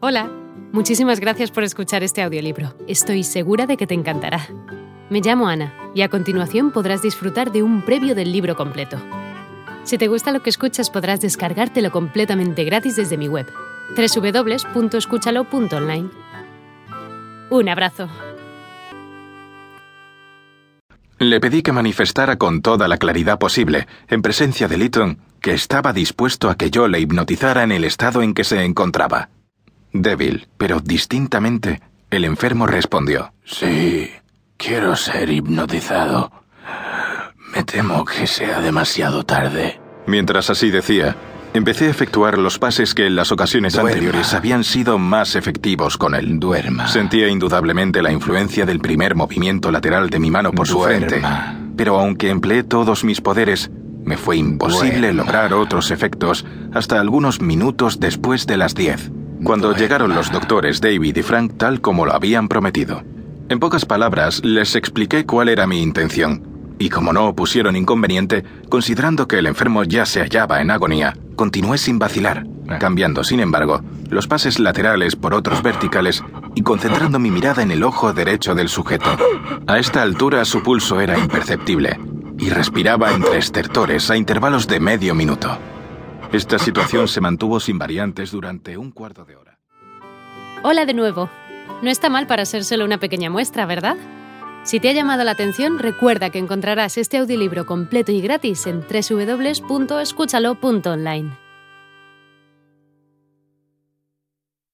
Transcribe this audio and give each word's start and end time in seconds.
Hola, 0.00 0.30
muchísimas 0.70 1.18
gracias 1.18 1.50
por 1.50 1.64
escuchar 1.64 2.04
este 2.04 2.22
audiolibro. 2.22 2.72
Estoy 2.86 3.24
segura 3.24 3.66
de 3.66 3.76
que 3.76 3.88
te 3.88 3.94
encantará. 3.94 4.46
Me 5.10 5.20
llamo 5.20 5.48
Ana 5.48 5.74
y 5.92 6.02
a 6.02 6.08
continuación 6.08 6.70
podrás 6.70 7.02
disfrutar 7.02 7.50
de 7.50 7.64
un 7.64 7.82
previo 7.82 8.14
del 8.14 8.30
libro 8.30 8.54
completo. 8.54 8.96
Si 9.82 9.98
te 9.98 10.06
gusta 10.06 10.30
lo 10.30 10.40
que 10.40 10.50
escuchas 10.50 10.88
podrás 10.88 11.20
descargártelo 11.20 11.90
completamente 11.90 12.62
gratis 12.62 12.94
desde 12.94 13.16
mi 13.16 13.26
web, 13.26 13.52
www.escúchalo.online. 13.96 16.10
Un 17.50 17.68
abrazo. 17.68 18.08
Le 21.18 21.40
pedí 21.40 21.62
que 21.62 21.72
manifestara 21.72 22.36
con 22.36 22.62
toda 22.62 22.86
la 22.86 22.98
claridad 22.98 23.40
posible, 23.40 23.88
en 24.06 24.22
presencia 24.22 24.68
de 24.68 24.76
Lytton, 24.76 25.18
que 25.40 25.54
estaba 25.54 25.92
dispuesto 25.92 26.50
a 26.50 26.54
que 26.54 26.70
yo 26.70 26.86
le 26.86 27.00
hipnotizara 27.00 27.64
en 27.64 27.72
el 27.72 27.82
estado 27.82 28.22
en 28.22 28.34
que 28.34 28.44
se 28.44 28.62
encontraba. 28.62 29.30
Débil, 30.02 30.48
pero 30.56 30.80
distintamente, 30.80 31.80
el 32.10 32.24
enfermo 32.24 32.66
respondió. 32.66 33.32
Sí, 33.44 34.10
quiero 34.56 34.96
ser 34.96 35.30
hipnotizado. 35.30 36.30
Me 37.54 37.62
temo 37.64 38.04
que 38.04 38.26
sea 38.26 38.60
demasiado 38.60 39.24
tarde. 39.24 39.80
Mientras 40.06 40.50
así 40.50 40.70
decía, 40.70 41.16
empecé 41.54 41.86
a 41.86 41.90
efectuar 41.90 42.38
los 42.38 42.58
pases 42.58 42.94
que 42.94 43.06
en 43.06 43.16
las 43.16 43.32
ocasiones 43.32 43.72
Duerma. 43.74 43.90
anteriores 43.90 44.34
habían 44.34 44.64
sido 44.64 44.98
más 44.98 45.34
efectivos 45.34 45.96
con 45.96 46.14
él. 46.14 46.38
Duerma. 46.38 46.88
Sentía 46.88 47.28
indudablemente 47.28 48.02
la 48.02 48.12
influencia 48.12 48.64
del 48.66 48.80
primer 48.80 49.14
movimiento 49.14 49.70
lateral 49.70 50.10
de 50.10 50.18
mi 50.18 50.30
mano 50.30 50.52
por 50.52 50.66
su 50.66 50.80
frente, 50.82 51.22
pero 51.76 51.98
aunque 51.98 52.30
empleé 52.30 52.62
todos 52.62 53.04
mis 53.04 53.20
poderes, 53.20 53.70
me 54.04 54.16
fue 54.16 54.36
imposible 54.36 55.08
Duerma. 55.12 55.24
lograr 55.24 55.52
otros 55.54 55.90
efectos 55.90 56.44
hasta 56.72 57.00
algunos 57.00 57.40
minutos 57.40 57.98
después 58.00 58.46
de 58.46 58.56
las 58.56 58.74
10, 58.74 59.10
cuando 59.42 59.74
llegaron 59.74 60.14
los 60.14 60.30
doctores 60.30 60.80
David 60.80 61.16
y 61.16 61.22
Frank 61.22 61.54
tal 61.56 61.80
como 61.80 62.06
lo 62.06 62.14
habían 62.14 62.48
prometido. 62.48 63.02
En 63.48 63.60
pocas 63.60 63.84
palabras, 63.86 64.44
les 64.44 64.74
expliqué 64.74 65.24
cuál 65.24 65.48
era 65.48 65.66
mi 65.66 65.82
intención, 65.82 66.74
y 66.78 66.90
como 66.90 67.12
no 67.12 67.26
opusieron 67.26 67.76
inconveniente, 67.76 68.44
considerando 68.68 69.26
que 69.26 69.38
el 69.38 69.46
enfermo 69.46 69.84
ya 69.84 70.06
se 70.06 70.20
hallaba 70.20 70.60
en 70.60 70.70
agonía, 70.70 71.16
continué 71.34 71.78
sin 71.78 71.98
vacilar, 71.98 72.46
cambiando, 72.78 73.24
sin 73.24 73.40
embargo, 73.40 73.80
los 74.10 74.26
pases 74.26 74.58
laterales 74.58 75.16
por 75.16 75.34
otros 75.34 75.62
verticales 75.62 76.22
y 76.54 76.62
concentrando 76.62 77.18
mi 77.18 77.30
mirada 77.30 77.62
en 77.62 77.70
el 77.70 77.82
ojo 77.82 78.12
derecho 78.12 78.54
del 78.54 78.68
sujeto. 78.68 79.16
A 79.66 79.78
esta 79.78 80.02
altura 80.02 80.44
su 80.44 80.62
pulso 80.62 81.00
era 81.00 81.18
imperceptible, 81.18 81.98
y 82.38 82.50
respiraba 82.50 83.12
entre 83.12 83.38
estertores 83.38 84.10
a 84.10 84.16
intervalos 84.16 84.66
de 84.68 84.80
medio 84.80 85.14
minuto. 85.14 85.58
Esta 86.32 86.58
situación 86.58 87.06
se 87.08 87.20
mantuvo 87.22 87.58
sin 87.58 87.78
variantes 87.78 88.32
durante 88.32 88.76
un 88.76 88.90
cuarto 88.90 89.24
de 89.24 89.36
hora. 89.36 89.58
Hola 90.62 90.84
de 90.84 90.92
nuevo. 90.92 91.30
No 91.80 91.88
está 91.88 92.10
mal 92.10 92.26
para 92.26 92.44
ser 92.44 92.64
solo 92.64 92.84
una 92.84 92.98
pequeña 92.98 93.30
muestra, 93.30 93.64
¿verdad? 93.64 93.96
Si 94.62 94.78
te 94.78 94.90
ha 94.90 94.92
llamado 94.92 95.24
la 95.24 95.30
atención, 95.30 95.78
recuerda 95.78 96.28
que 96.28 96.38
encontrarás 96.38 96.98
este 96.98 97.16
audiolibro 97.16 97.64
completo 97.64 98.12
y 98.12 98.20
gratis 98.20 98.66
en 98.66 98.80
www.escúchalo.online. 98.80 101.47